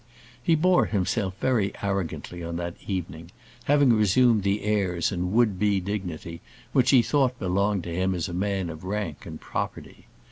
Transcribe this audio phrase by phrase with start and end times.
[0.41, 3.29] He bore himself very arrogantly on that evening,
[3.65, 6.41] having resumed the airs and would be dignity
[6.73, 10.07] which he thought belonged to him as a man of rank and property.